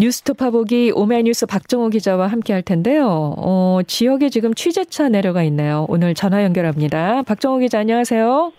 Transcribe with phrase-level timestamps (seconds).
[0.00, 3.34] 뉴스토파 보기 오메뉴스 박정호 기자와 함께 할 텐데요.
[3.36, 5.84] 어, 지역에 지금 취재차 내려가 있네요.
[5.90, 7.22] 오늘 전화 연결합니다.
[7.22, 8.52] 박정호 기자 안녕하세요.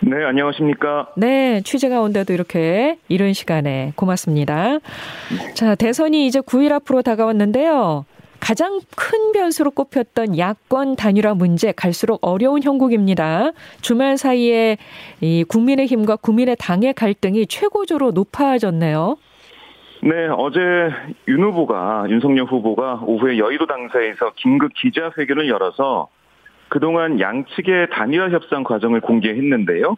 [0.00, 1.08] 네, 안녕하십니까.
[1.18, 4.78] 네, 취재 가운데도 이렇게 이른 시간에 고맙습니다.
[5.52, 8.06] 자, 대선이 이제 9일 앞으로 다가왔는데요.
[8.40, 13.52] 가장 큰 변수로 꼽혔던 야권 단일화 문제 갈수록 어려운 형국입니다.
[13.82, 14.78] 주말 사이에
[15.20, 19.16] 이 국민의힘과 국민의당의 갈등이 최고조로 높아졌네요.
[20.06, 20.60] 네, 어제
[21.26, 26.06] 윤 후보가 윤석열 후보가 오후에 여의도 당사에서 긴급 기자회견을 열어서
[26.68, 29.96] 그동안 양측의 단일화 협상 과정을 공개했는데요.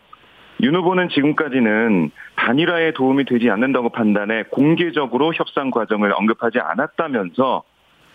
[0.62, 7.64] 윤 후보는 지금까지는 단일화에 도움이 되지 않는다고 판단해 공개적으로 협상 과정을 언급하지 않았다면서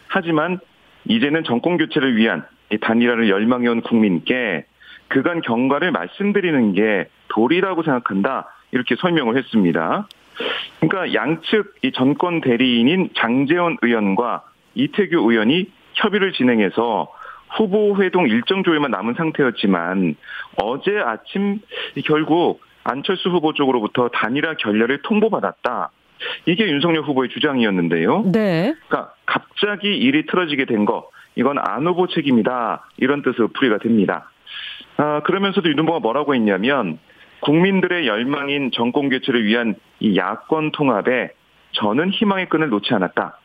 [0.07, 0.59] 하지만
[1.05, 2.43] 이제는 정권 교체를 위한
[2.81, 4.65] 단일화를 열망해온 국민께
[5.09, 8.47] 그간 경과를 말씀드리는 게 도리라고 생각한다.
[8.71, 10.07] 이렇게 설명을 했습니다.
[10.87, 14.43] 그러니까 양측 이 정권 대리인인 장재원 의원과
[14.75, 17.11] 이태규 의원이 협의를 진행해서
[17.55, 20.15] 후보 회동 일정 조율만 남은 상태였지만
[20.61, 21.59] 어제 아침
[22.05, 25.91] 결국 안철수 후보 쪽으로부터 단일화 결렬을 통보받았다.
[26.45, 28.23] 이게 윤석열 후보의 주장이었는데요.
[28.31, 28.73] 네.
[28.87, 32.89] 그러니까 갑자기 일이 틀어지게 된 거, 이건 안 후보 책임이다.
[32.97, 34.29] 이런 뜻으로 풀이가 됩니다.
[34.97, 36.99] 아, 그러면서도 윤 후보가 뭐라고 했냐면
[37.41, 41.31] 국민들의 열망인 정권 교체를 위한 이 야권 통합에
[41.71, 43.39] 저는 희망의 끈을 놓지 않았다.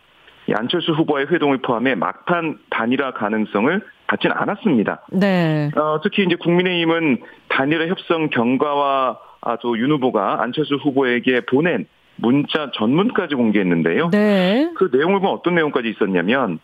[0.49, 5.03] 이 안철수 후보의 회동을 포함해 막판 단일화 가능성을 갖진 않았습니다.
[5.13, 5.71] 네.
[5.77, 11.87] 어, 특히 이제 국민의힘은 단일화 협상 경과와 아, 또 윤 후보가 안철수 후보에게 보낸
[12.17, 14.11] 문자 전문까지 공개했는데요.
[14.11, 14.73] 네.
[14.77, 16.59] 그 내용을 보면 어떤 내용까지 있었냐면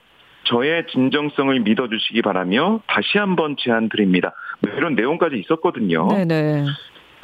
[0.45, 4.33] 저의 진정성을 믿어주시기 바라며 다시 한번 제안 드립니다.
[4.61, 6.09] 뭐 이런 내용까지 있었거든요.
[6.09, 6.65] 네네.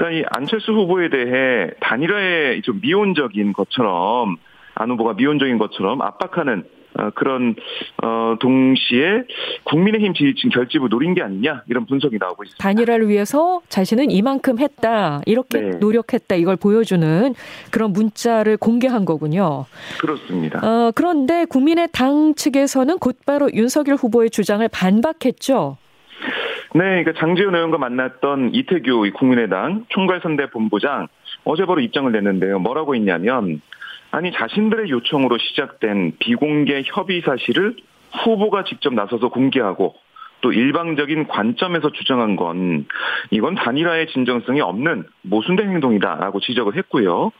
[0.00, 4.38] 그러니까 이 안철수 후보에 대해 단일화에 좀 미온적인 것처럼
[4.74, 6.64] 안 후보가 미온적인 것처럼 압박하는
[6.98, 7.54] 어, 그런
[8.02, 9.24] 어, 동시에
[9.64, 12.62] 국민의힘 지지층 결집을 노린 게 아니냐 이런 분석이 나오고 있습니다.
[12.62, 15.70] 단일화를 위해서 자신은 이만큼 했다 이렇게 네.
[15.78, 17.34] 노력했다 이걸 보여주는
[17.70, 19.66] 그런 문자를 공개한 거군요.
[20.00, 20.66] 그렇습니다.
[20.66, 25.76] 어, 그런데 국민의당 측에서는 곧바로 윤석열 후보의 주장을 반박했죠.
[26.72, 31.08] 네, 그러니까 장지훈 의원과 만났던 이태규 국민의당 총괄선대 본부장
[31.44, 32.60] 어제 바로 입장을 냈는데요.
[32.60, 33.60] 뭐라고 했냐면
[34.12, 37.74] 아니 자신들의 요청으로 시작된 비공개 협의 사실을
[38.24, 39.96] 후보가 직접 나서서 공개하고
[40.42, 42.86] 또 일방적인 관점에서 주장한 건
[43.30, 47.32] 이건 단일화의 진정성이 없는 모순된 행동이다라고 지적을 했고요.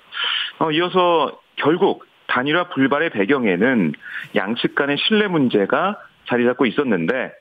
[0.59, 3.93] 어, 이어서 결국 단일화 불발의 배경에는
[4.35, 5.99] 양측 간의 신뢰 문제가
[6.29, 7.33] 자리 잡고 있었는데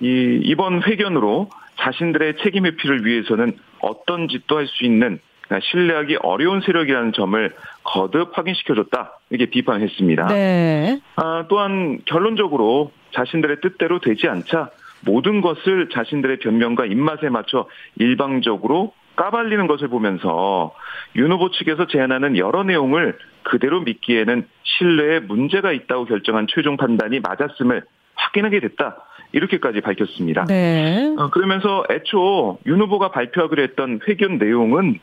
[0.00, 1.48] 이 이번 회견으로
[1.78, 5.18] 자신들의 책임 회피를 위해서는 어떤 짓도 할 수 있는
[5.60, 7.54] 신뢰하기 어려운 세력이라는 점을
[7.84, 9.18] 거듭 확인시켜줬다.
[9.30, 10.26] 이렇게 비판했습니다.
[10.28, 11.00] 네.
[11.16, 14.70] 아, 또한 결론적으로 자신들의 뜻대로 되지 않자
[15.04, 17.66] 모든 것을 자신들의 변명과 입맛에 맞춰
[17.96, 20.74] 일방적으로 까발리는 것을 보면서
[21.16, 27.82] 윤 후보 측에서 제안하는 여러 내용을 그대로 믿기에는 신뢰에 문제가 있다고 결정한 최종 판단이 맞았음을
[28.14, 29.04] 확인하게 됐다.
[29.32, 30.44] 이렇게까지 밝혔습니다.
[30.44, 31.14] 네.
[31.18, 34.98] 어, 그러면서 애초 윤 후보가 발표하기로 했던 회견 내용은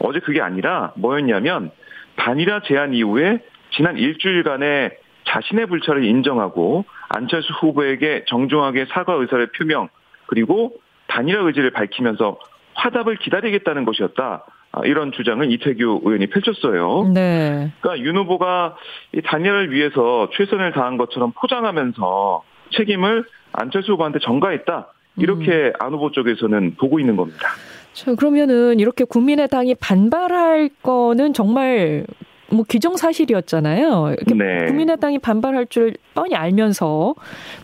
[0.00, 1.70] 어제 그게 아니라 뭐였냐면
[2.16, 3.40] 단일화 제안 이후에
[3.72, 9.88] 지난 일주일간의 자신의 불찰을 인정하고 안철수 후보에게 정중하게 사과 의사를 표명
[10.26, 10.72] 그리고
[11.08, 12.38] 단일화 의지를 밝히면서
[12.74, 14.44] 화답을 기다리겠다는 것이었다.
[14.76, 17.10] 아, 이런 주장을 이태규 의원이 펼쳤어요.
[17.14, 17.72] 네.
[17.80, 18.76] 그러니까 윤 후보가
[19.14, 22.42] 이 단일화를 위해서 최선을 다한 것처럼 포장하면서
[22.76, 24.92] 책임을 안철수 후보한테 전가했다.
[25.16, 25.72] 이렇게 음.
[25.78, 27.48] 안 후보 쪽에서는 보고 있는 겁니다.
[27.94, 32.04] 자, 그러면은 이렇게 국민의당이 반발할 거는 정말
[32.50, 34.14] 뭐 기정사실이었잖아요.
[34.36, 34.66] 네.
[34.66, 37.14] 국민의당이 반발할 줄 뻔히 알면서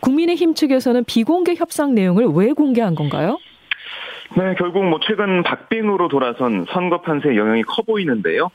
[0.01, 3.37] 국민의힘 측에서는 비공개 협상 내용을 왜 공개한 건가요?
[4.35, 8.51] 네, 결국 뭐 최근 박빙으로 돌아선 선거 판세 영향이 커 보이는데요.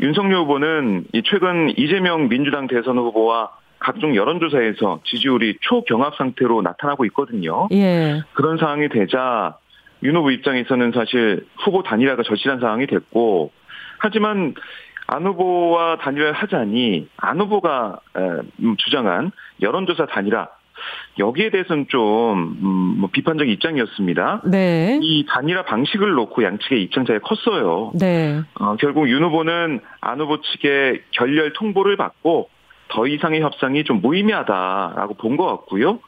[0.00, 7.68] 윤석열 후보는 이 최근 이재명 민주당 대선 후보와 각종 여론조사에서 지지율이 초경합 상태로 나타나고 있거든요.
[7.72, 8.22] 예.
[8.32, 9.56] 그런 상황이 되자
[10.02, 13.52] 윤 후보 입장에서는 사실 후보 단일화가 절실한 상황이 됐고
[13.98, 14.54] 하지만
[15.06, 20.48] 안 후보와 단일화를 하자니 안 후보가 음, 주장한 여론조사 단일화
[21.18, 24.42] 여기에 대해서는 좀뭐 음, 비판적 입장이었습니다.
[24.46, 24.98] 네.
[25.02, 27.92] 이 단일화 방식을 놓고 양측의 입장 차이가 컸어요.
[27.94, 28.40] 네.
[28.54, 32.50] 어, 결국 윤 후보는 안 후보 측의 결렬 통보를 받고
[32.88, 36.00] 더 이상의 협상이 좀 무의미하다라고 본 것 같고요.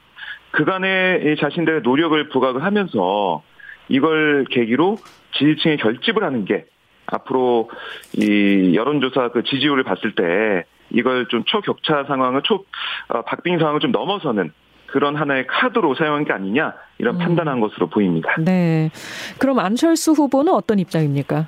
[0.52, 3.42] 그간의 자신들의 노력을 부각을 하면서
[3.88, 4.96] 이걸 계기로
[5.34, 6.64] 지지층의 결집을 하는 게
[7.06, 7.70] 앞으로
[8.16, 12.64] 이 여론조사 그 지지율을 봤을 때 이걸 좀 초격차 상황을 초
[13.08, 14.52] 어, 박빙 상황을 좀 넘어서는
[14.86, 17.18] 그런 하나의 카드로 사용한 게 아니냐 이런 음.
[17.18, 18.34] 판단한 것으로 보입니다.
[18.38, 18.90] 네.
[19.38, 21.46] 그럼 안철수 후보는 어떤 입장입니까?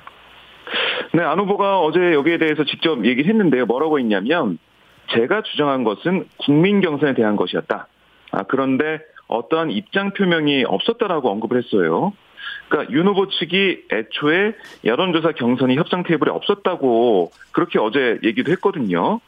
[1.13, 3.65] 네, 안 후보가 어제 여기에 대해서 직접 얘기를 했는데요.
[3.65, 4.57] 뭐라고 했냐면
[5.11, 7.87] 제가 주장한 것은 국민 경선에 대한 것이었다.
[8.31, 12.13] 아, 그런데 어떠한 입장 표명이 없었다라고 언급을 했어요.
[12.67, 14.53] 그러니까 윤 후보 측이 애초에
[14.85, 19.19] 여론조사 경선이 협상 테이블에 없었다고 그렇게 어제 얘기도 했거든요.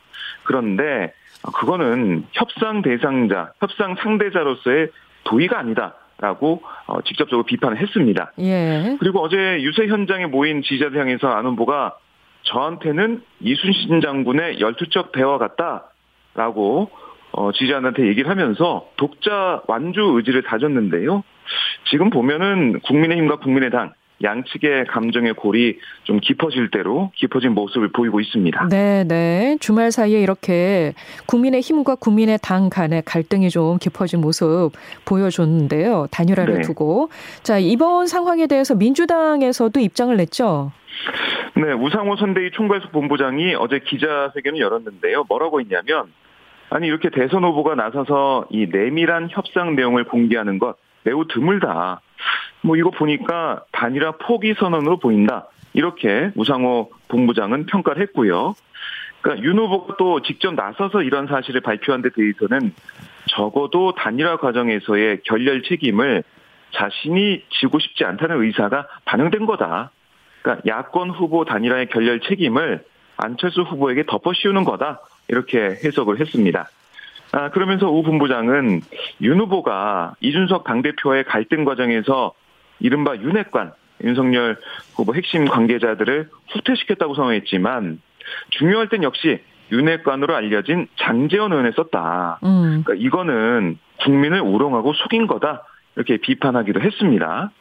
[0.45, 1.13] 그런데
[1.53, 4.89] 그거는 협상 대상자, 협상 상대자로서의
[5.25, 8.31] 도의가 아니다 라고 어, 직접적으로 비판을 했습니다.
[8.39, 8.95] 예.
[8.99, 11.97] 그리고 어제 유세 현장에 모인 지지자들 향해서 안 후보가
[12.43, 16.89] 저한테는 이순신 장군의 열투적 대화 같다라고
[17.33, 21.23] 어, 지지자한테 얘기를 하면서 독자 완주 의지를 다졌는데요.
[21.89, 23.91] 지금 보면은 국민의힘과 국민의당
[24.23, 28.69] 양측의 감정의 골이 좀 깊어질 대로 깊어진 모습을 보이고 있습니다.
[28.69, 29.57] 네, 네.
[29.59, 30.93] 주말 사이에 이렇게
[31.27, 34.71] 국민의 힘과 국민의 당 간의 갈등이 좀 깊어진 모습
[35.05, 36.07] 보여줬는데요.
[36.11, 36.61] 단일화를 네.
[36.61, 37.09] 두고.
[37.43, 40.71] 자, 이번 상황에 대해서 민주당에서도 입장을 냈죠.
[41.55, 45.25] 네, 우상호 선대위 총괄수 본부장이 어제 기자회견을 열었는데요.
[45.27, 46.11] 뭐라고 했냐면
[46.69, 52.01] 아니 이렇게 대선 후보가 나서서 이 내밀한 협상 내용을 공개하는 것 매우 드물다.
[52.61, 55.47] 뭐 이거 보니까 단일화 포기 선언으로 보인다.
[55.73, 58.55] 이렇게 우상호 본부장은 평가를 했고요.
[59.21, 62.73] 그러니까 윤 후보가 또 직접 나서서 이런 사실을 발표한 데 대해서는
[63.27, 66.23] 적어도 단일화 과정에서의 결렬 책임을
[66.73, 69.91] 자신이 지고 싶지 않다는 의사가 반영된 거다.
[70.41, 72.83] 그러니까 야권 후보 단일화의 결렬 책임을
[73.17, 75.01] 안철수 후보에게 덮어 씌우는 거다.
[75.27, 76.67] 이렇게 해석을 했습니다.
[77.35, 78.79] 아, 그러면서 우 본부장은
[79.21, 82.33] 윤 후보가 이준석 당대표의 갈등 과정에서
[82.79, 83.73] 이른바 윤핵관,
[84.05, 84.57] 윤석열
[84.95, 88.01] 후보 핵심 관계자들을 후퇴시켰다고 선언했지만
[88.51, 92.39] 중요할 땐 역시 윤핵관으로 알려진 장재원 의원을 썼다.
[92.45, 92.83] 음.
[92.85, 95.63] 그러니까 이거는 국민을 우롱하고 속인 거다.
[95.97, 97.51] 이렇게 비판하기도 했습니다.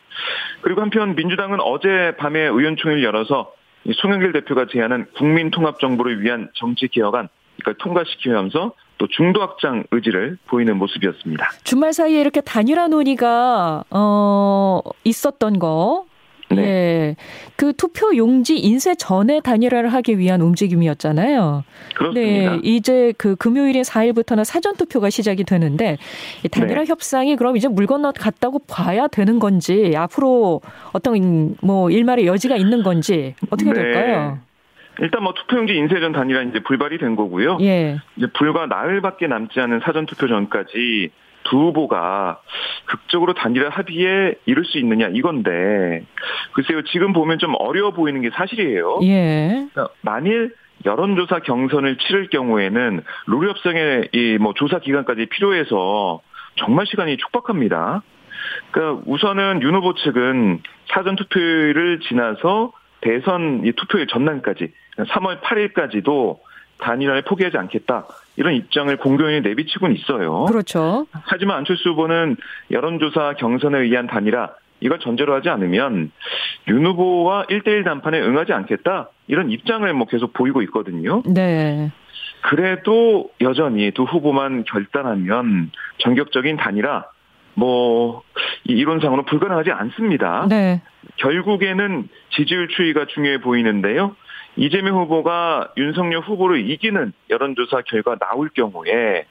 [0.61, 3.53] 그리고 한편 민주당은 어제 밤에 의원총회를 열어서
[3.93, 7.29] 송영길 대표가 제안한 국민통합정부를 위한 정치개혁안
[7.59, 11.51] 그러니까 통과시키면서 또 중도 확장 의지를 보이는 모습이었습니다.
[11.65, 16.07] 주말 사이에 이렇게 단일화 논의가 어 있었던 거
[16.51, 16.63] 네.
[16.63, 17.17] 예.
[17.57, 21.65] 그 투표 용지 인쇄 전에 단일화를 하기 위한 움직임이었잖아요.
[21.95, 22.53] 그렇습니다.
[22.53, 22.61] 네.
[22.63, 25.97] 이제 그 금요일인 4일부터는 사전 투표가 시작이 되는데
[26.45, 26.87] 이 단일화 네.
[26.87, 30.61] 협상이 그럼 이제 물 건너 갔다고 봐야 되는 건지 앞으로
[30.93, 33.83] 어떤 뭐 일말의 여지가 있는 건지 어떻게 네.
[33.83, 34.39] 될까요?
[35.01, 37.59] 일단 뭐 투표용지 인쇄전 단일화 이제 불발이 된 거고요.
[37.61, 37.99] 예.
[38.17, 41.11] 이제 불과 나흘밖에 남지 않은 사전 투표 전까지
[41.45, 42.41] 두 후보가
[42.87, 46.05] 극적으로 단일화 합의에 이룰 수 있느냐 이건데
[46.53, 49.01] 글쎄요 지금 보면 좀 어려워 보이는 게 사실이에요.
[49.03, 49.67] 예.
[49.73, 50.55] 그러니까 만일
[50.87, 56.21] 여론조사 경선을 치를 경우에는 룰 협상의 이 뭐 조사 기간까지 필요해서
[56.57, 58.03] 정말 시간이 촉박합니다.
[58.71, 60.61] 그러니까 우선은 윤 후보 측은
[60.93, 66.39] 사전 투표를 지나서 대선 이 투표일 전날까지 3월 8일까지도
[66.79, 68.07] 단일화를 포기하지 않겠다
[68.37, 70.45] 이런 입장을 공교히 내비치고는 있어요.
[70.47, 71.07] 그렇죠.
[71.13, 72.37] 하지만 안철수 후보는
[72.71, 76.11] 여론조사 경선에 의한 단일화 이걸 전제로 하지 않으면
[76.69, 81.23] 윤 후보와 1대1 談판에 응하지 않겠다 이런 입장을 뭐 계속 보이고 있거든요.
[81.27, 81.91] 네.
[82.43, 87.07] 그래도 여전히 두 후보만 결단하면 전격적인 단일화
[87.55, 88.23] 뭐
[88.65, 90.47] 이론상으로 불가능하지 않습니다.
[90.51, 90.83] 네.
[91.17, 94.17] 결국에는 지지율 추이가 중요해 보이는데요.
[94.57, 99.27] 이재명 후보가 윤석열 후보를 이기는 여론조사 결과 나올 경우에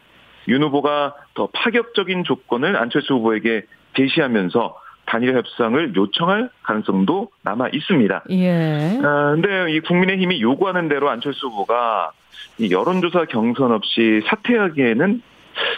[0.48, 3.64] 윤 후보가 더 파격적인 조건을 안철수 후보에게
[3.96, 8.24] 제시하면서 단일 협상을 요청할 가능성도 남아 있습니다.
[8.32, 9.00] 예.
[9.04, 12.12] 아, 근데 이 국민의힘이 요구하는 대로 안철수 후보가
[12.58, 15.22] 이 여론조사 경선 없이 사퇴하기에는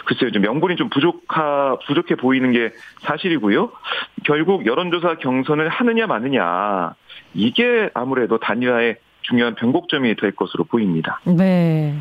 [0.06, 3.70] 글쎄요, 좀 명분이 좀 부족하, 부족해 보이는 게 사실이고요.
[4.24, 6.94] 결국 여론조사 경선을 하느냐 마느냐,
[7.34, 8.96] 이게 아무래도 단일화의
[9.28, 11.20] 중요한 변곡점이 될 것으로 보입니다.
[11.24, 11.94] 네.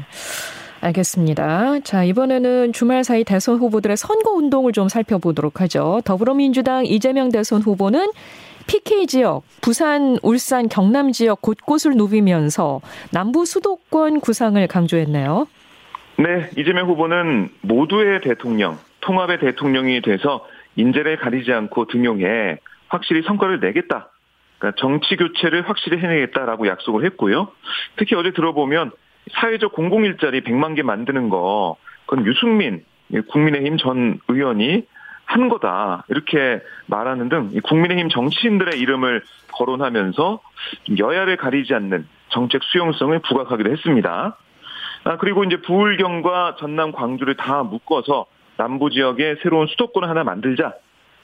[0.81, 1.79] 알겠습니다.
[1.79, 6.01] 자, 이번에는 주말 사이 대선 후보들의 선거 운동을 좀 살펴보도록 하죠.
[6.05, 8.11] 더불어민주당 이재명 대선 후보는
[8.67, 15.47] PK 지역, 부산, 울산, 경남 지역 곳곳을 누비면서 남부 수도권 구상을 강조했네요.
[16.17, 24.09] 네, 이재명 후보는 모두의 대통령, 통합의 대통령이 돼서 인재를 가리지 않고 등용해 확실히 성과를 내겠다.
[24.57, 27.49] 그러니까 정치 교체를 확실히 해내겠다라고 약속을 했고요.
[27.97, 28.91] 특히 어제 들어보면
[29.33, 32.83] 사회적 공공 일자리 100만 개 만드는 거 그건 유승민
[33.29, 34.85] 국민의힘 전 의원이
[35.25, 40.39] 한 거다 이렇게 말하는 등 국민의힘 정치인들의 이름을 거론하면서
[40.99, 44.37] 여야를 가리지 않는 정책 수용성을 부각하기도 했습니다.
[45.05, 48.25] 아, 그리고 이제 부울경과 전남 광주를 다 묶어서
[48.57, 50.73] 남부 지역에 새로운 수도권을 하나 만들자.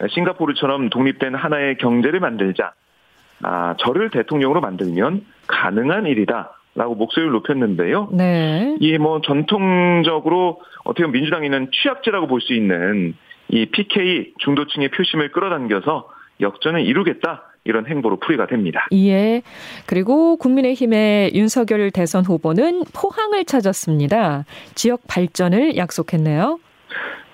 [0.10, 2.74] 싱가포르처럼 독립된 하나의 경제를 만들자.
[3.44, 6.58] 아, 저를 대통령으로 만들면 가능한 일이다.
[6.74, 8.08] 라고 목소리를 높였는데요.
[8.14, 8.78] 네.
[8.80, 13.14] 이뭐 전통적으로 어떻게 보면 민주당에는 취약제라고 볼 수 있는
[13.50, 17.44] 이 PK 중도층의 표심을 끌어당겨서 역전을 이루겠다.
[17.66, 18.88] 이런 행보로 풀이가 됩니다.
[18.94, 19.42] 예.
[19.86, 24.46] 그리고 국민의힘의 윤석열 대선 후보는 포항을 찾았습니다.
[24.74, 26.58] 지역 발전을 약속했네요.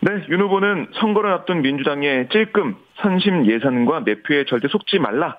[0.01, 5.37] 네, 윤 후보는 선거를 앞둔 민주당의 찔끔, 선심 예산과 매표에 절대 속지 말라.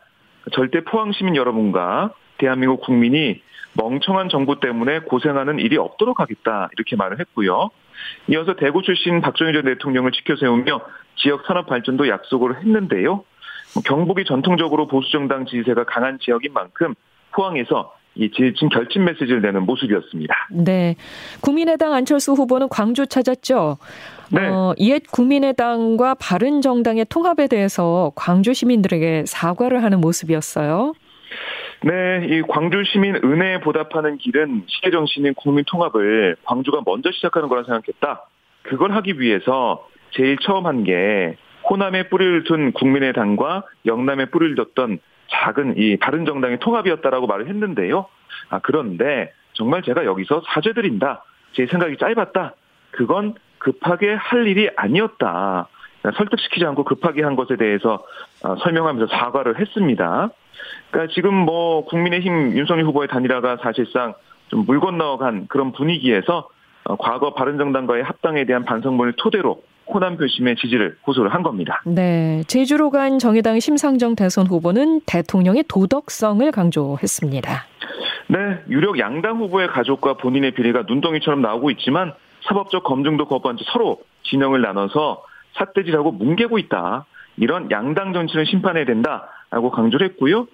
[0.52, 3.42] 절대 포항 시민 여러분과 대한민국 국민이
[3.74, 6.68] 멍청한 정부 때문에 고생하는 일이 없도록 하겠다.
[6.76, 7.70] 이렇게 말을 했고요.
[8.28, 10.80] 이어서 대구 출신 박정희 전 대통령을 지켜세우며
[11.16, 13.24] 지역 산업 발전도 약속을 했는데요.
[13.84, 16.94] 경북이 전통적으로 보수정당 지지세가 강한 지역인 만큼
[17.32, 20.34] 포항에서 이 지진 결집 메시지를 내는 모습이었습니다.
[20.50, 20.96] 네.
[21.40, 23.78] 국민의당 안철수 후보는 광주 찾았죠.
[24.32, 24.46] 네.
[24.48, 30.94] 어, 이에 국민의당과 바른정당의 통합에 대해서 광주 시민들에게 사과를 하는 모습이었어요.
[31.84, 37.62] 네, 이 광주 시민 은혜에 보답하는 길은 시대 정신인 국민 통합을 광주가 먼저 시작하는 거라
[37.62, 38.24] 생각했다.
[38.64, 41.36] 그걸 하기 위해서 제일 처음 한 게
[41.70, 44.98] 호남에 뿌리를 둔 국민의당과 영남에 뿌리를 뒀던
[45.30, 48.06] 작은 이 다른 정당의 통합이었다라고 말을 했는데요.
[48.50, 51.24] 아, 그런데 정말 제가 여기서 사죄드린다.
[51.54, 52.54] 제 생각이 짧았다.
[52.92, 55.68] 그건 급하게 할 일이 아니었다.
[56.16, 58.04] 설득시키지 않고 급하게 한 것에 대해서
[58.44, 60.30] 어, 설명하면서 사과를 했습니다.
[60.90, 64.14] 그러니까 지금 뭐 국민의힘 윤석열 후보의 단일화가 사실상
[64.48, 66.48] 좀 물 건너간 그런 분위기에서
[66.84, 71.82] 어, 과거 바른정당과의 합당에 대한 반성문을 토대로 호남 표심의 지지를 호소를 한 겁니다.
[71.86, 72.42] 네.
[72.46, 77.50] 제주로 간 정의당 심상정 대선 후보는 대통령의 도덕성을 강조했습니다.
[78.28, 78.38] 네.
[78.68, 82.12] 유력 양당 후보의 가족과 본인의 비리가 눈덩이처럼 나오고 있지만
[82.46, 85.22] 사법적 검증도 거부한 채 서로 진영을 나눠서
[85.56, 87.06] 삿대질하고 뭉개고 있다.
[87.38, 90.46] 이런 양당 정치는 심판해야 된다라고 강조를 했고요.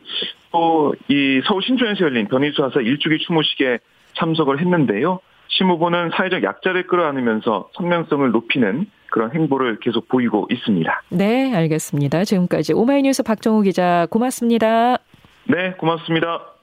[0.53, 3.79] 또 이 서울 신촌에서 열린 변희수 하사 일주기 추모식에
[4.15, 5.19] 참석을 했는데요.
[5.49, 11.03] 심 후보는 사회적 약자를 끌어안으면서 선명성을 높이는 그런 행보를 계속 보이고 있습니다.
[11.11, 12.25] 네, 알겠습니다.
[12.25, 14.97] 지금까지 오마이뉴스 박정우 기자 고맙습니다.
[15.47, 16.54] 네, 고맙습니다.